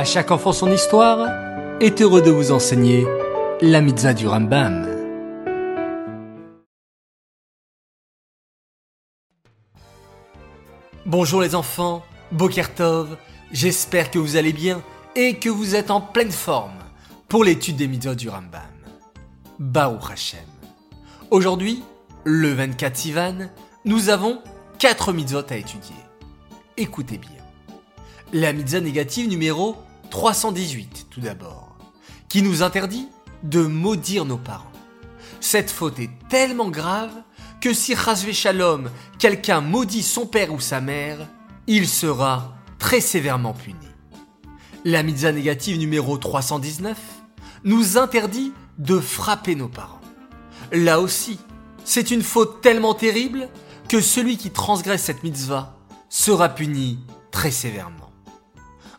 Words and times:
À 0.00 0.04
chaque 0.04 0.30
enfant 0.30 0.54
son 0.54 0.72
histoire 0.72 1.28
est 1.78 2.00
heureux 2.00 2.22
de 2.22 2.30
vous 2.30 2.52
enseigner 2.52 3.06
la 3.60 3.82
mitzvah 3.82 4.14
du 4.14 4.26
Rambam. 4.26 4.88
Bonjour 11.04 11.42
les 11.42 11.54
enfants, 11.54 12.02
Bokertov, 12.32 13.18
j'espère 13.52 14.10
que 14.10 14.18
vous 14.18 14.36
allez 14.36 14.54
bien 14.54 14.80
et 15.16 15.34
que 15.34 15.50
vous 15.50 15.74
êtes 15.74 15.90
en 15.90 16.00
pleine 16.00 16.32
forme 16.32 16.78
pour 17.28 17.44
l'étude 17.44 17.76
des 17.76 17.86
mitzvahs 17.86 18.14
du 18.14 18.30
Rambam. 18.30 18.62
Baruch 19.58 20.10
Hashem. 20.10 20.40
Aujourd'hui, 21.30 21.82
le 22.24 22.54
24 22.54 22.96
Sivan, 22.96 23.50
nous 23.84 24.08
avons 24.08 24.40
4 24.78 25.12
mitzvot 25.12 25.44
à 25.50 25.56
étudier. 25.56 25.96
Écoutez 26.78 27.18
bien. 27.18 27.42
La 28.32 28.54
mitzvah 28.54 28.80
négative 28.80 29.28
numéro 29.28 29.76
318 30.10 31.06
tout 31.10 31.20
d'abord, 31.20 31.76
qui 32.28 32.42
nous 32.42 32.62
interdit 32.62 33.08
de 33.42 33.62
maudire 33.62 34.24
nos 34.24 34.36
parents. 34.36 34.70
Cette 35.40 35.70
faute 35.70 35.98
est 35.98 36.10
tellement 36.28 36.68
grave 36.68 37.12
que 37.60 37.72
si 37.72 37.94
Chazvé 37.96 38.32
Shalom, 38.32 38.90
quelqu'un 39.18 39.60
maudit 39.60 40.02
son 40.02 40.26
père 40.26 40.52
ou 40.52 40.60
sa 40.60 40.80
mère, 40.80 41.18
il 41.66 41.88
sera 41.88 42.54
très 42.78 43.00
sévèrement 43.00 43.54
puni. 43.54 43.76
La 44.84 45.02
mitzvah 45.02 45.32
négative 45.32 45.78
numéro 45.78 46.18
319 46.18 46.98
nous 47.64 47.98
interdit 47.98 48.52
de 48.78 48.98
frapper 48.98 49.54
nos 49.54 49.68
parents. 49.68 50.00
Là 50.72 51.00
aussi, 51.00 51.38
c'est 51.84 52.10
une 52.10 52.22
faute 52.22 52.60
tellement 52.60 52.94
terrible 52.94 53.48
que 53.88 54.00
celui 54.00 54.36
qui 54.36 54.50
transgresse 54.50 55.02
cette 55.02 55.22
mitzvah 55.22 55.76
sera 56.08 56.48
puni 56.48 56.98
très 57.30 57.50
sévèrement. 57.50 58.10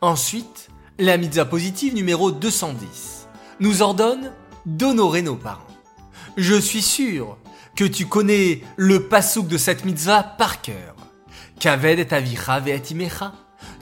Ensuite, 0.00 0.68
la 0.98 1.18
mitzvah 1.18 1.44
positive 1.44 1.94
numéro 1.94 2.30
210 2.30 3.28
nous 3.60 3.82
ordonne 3.82 4.32
d'honorer 4.64 5.22
nos 5.22 5.36
parents. 5.36 5.62
Je 6.36 6.54
suis 6.54 6.82
sûr 6.82 7.36
que 7.74 7.84
tu 7.84 8.06
connais 8.06 8.62
le 8.76 9.06
pasouk 9.08 9.46
de 9.46 9.58
cette 9.58 9.84
mitzvah 9.84 10.22
par 10.22 10.62
cœur. 10.62 10.94
Kaved 11.60 11.98
et 11.98 12.14
avicha 12.14 12.60
imecha. 12.90 13.32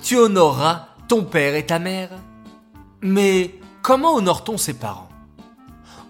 Tu 0.02 0.16
honoreras 0.16 0.88
ton 1.08 1.24
père 1.24 1.54
et 1.54 1.66
ta 1.66 1.78
mère. 1.78 2.10
Mais 3.00 3.60
comment 3.82 4.14
honore-t-on 4.14 4.58
ses 4.58 4.74
parents? 4.74 5.08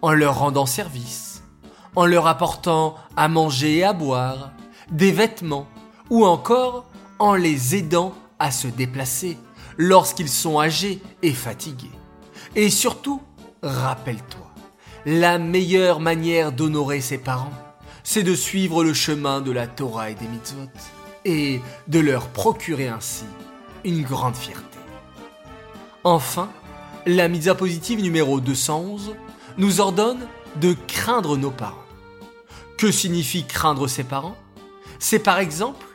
En 0.03 0.13
leur 0.13 0.39
rendant 0.39 0.67
service, 0.67 1.43
en 1.97 2.07
leur 2.07 2.27
apportant 2.27 2.97
à 3.17 3.29
manger 3.29 3.79
et 3.79 3.85
à 3.85 3.93
boire, 3.93 4.53
des 4.91 5.13
vêtements, 5.13 5.67
ou 6.11 6.27
encore 6.27 6.87
en 7.19 7.35
les 7.35 7.75
aidant 7.75 8.15
à 8.39 8.51
se 8.51 8.69
déplacer 8.69 9.39
lorsqu'ils 9.79 10.29
sont 10.29 10.61
âgés 10.61 11.01
et 11.23 11.33
fatigués. 11.33 11.91
Et 12.57 12.71
surtout, 12.71 13.21
rappelle-toi, 13.63 14.51
la 15.07 15.39
meilleure 15.39 16.01
manière 16.01 16.53
d'honorer 16.53 17.01
ses 17.01 17.19
parents, 17.19 17.53
c'est 18.03 18.23
de 18.23 18.35
suivre 18.35 18.85
le 18.85 18.95
chemin 18.95 19.41
de 19.41 19.51
la 19.51 19.67
Torah 19.67 20.11
et 20.11 20.15
des 20.15 20.29
mitzvot, 20.29 20.69
et 21.25 21.61
de 21.89 22.01
leur 22.01 22.29
procurer 22.29 22.89
ainsi 22.89 23.25
une 23.85 24.03
grande 24.03 24.37
fierté. 24.37 24.79
Enfin, 26.05 26.51
la 27.07 27.29
mitzvah 27.29 27.55
positive 27.55 28.01
numéro 28.03 28.41
211 28.41 29.15
nous 29.57 29.81
ordonne 29.81 30.27
de 30.57 30.77
craindre 30.87 31.37
nos 31.37 31.51
parents. 31.51 31.79
Que 32.79 32.91
signifie 32.91 33.45
craindre 33.45 33.89
ses 33.89 34.05
parents? 34.05 34.37
C'est 34.99 35.19
par 35.19 35.39
exemple 35.39 35.87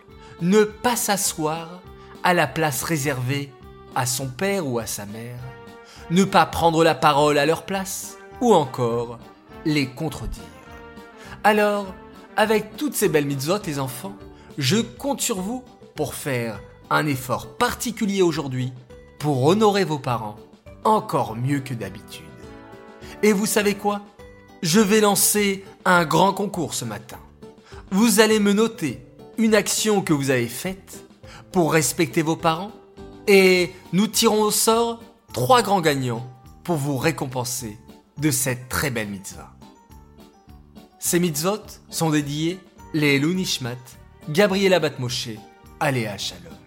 ne 0.41 0.63
pas 0.63 0.95
s'asseoir 0.95 1.81
à 2.23 2.33
la 2.33 2.47
place 2.47 2.83
réservée 2.83 3.51
à 3.95 4.05
son 4.05 4.27
père 4.27 4.67
ou 4.67 4.79
à 4.79 4.85
sa 4.85 5.05
mère, 5.05 5.39
ne 6.11 6.23
pas 6.23 6.45
prendre 6.45 6.83
la 6.83 6.95
parole 6.95 7.37
à 7.37 7.45
leur 7.45 7.65
place, 7.65 8.17
ou 8.41 8.53
encore 8.53 9.19
les 9.65 9.87
contredire. 9.87 10.43
Alors, 11.43 11.93
avec 12.37 12.77
toutes 12.77 12.95
ces 12.95 13.09
belles 13.09 13.25
mitzvot, 13.25 13.59
les 13.65 13.79
enfants, 13.79 14.15
je 14.57 14.77
compte 14.77 15.21
sur 15.21 15.41
vous 15.41 15.63
pour 15.95 16.13
faire 16.13 16.59
un 16.89 17.05
effort 17.05 17.57
particulier 17.57 18.21
aujourd'hui 18.21 18.73
pour 19.19 19.43
honorer 19.45 19.83
vos 19.83 19.99
parents 19.99 20.37
encore 20.83 21.35
mieux 21.35 21.59
que 21.59 21.73
d'habitude. 21.73 22.25
Et 23.21 23.33
vous 23.33 23.45
savez 23.45 23.75
quoi? 23.75 24.01
Je 24.61 24.79
vais 24.79 25.01
lancer 25.01 25.65
un 25.85 26.05
grand 26.05 26.33
concours 26.33 26.73
ce 26.73 26.85
matin. 26.85 27.19
Vous 27.91 28.19
allez 28.19 28.39
me 28.39 28.53
noter 28.53 29.05
une 29.37 29.55
action 29.55 30.01
que 30.01 30.13
vous 30.13 30.29
avez 30.29 30.47
faite 30.47 31.03
pour 31.51 31.73
respecter 31.73 32.21
vos 32.21 32.35
parents 32.35 32.71
et 33.29 33.75
nous 33.93 34.07
tirons 34.07 34.41
au 34.41 34.49
sort 34.49 35.03
trois 35.33 35.61
grands 35.61 35.81
gagnants 35.81 36.27
pour 36.63 36.77
vous 36.77 36.97
récompenser 36.97 37.77
de 38.17 38.31
cette 38.31 38.69
très 38.69 38.89
belle 38.89 39.09
mitzvah. 39.09 39.51
Ces 40.97 41.19
mitzvot 41.19 41.61
sont 41.89 42.09
dédiés 42.09 42.59
les 42.93 43.17
Elunishmat, 43.17 43.77
Gabriela 44.29 44.79
Batmoshe, 44.79 45.37
Aléa 45.79 46.17
Shalom. 46.17 46.58